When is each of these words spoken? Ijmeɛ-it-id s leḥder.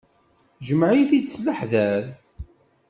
Ijmeɛ-it-id 0.59 1.25
s 1.33 1.35
leḥder. 1.45 2.03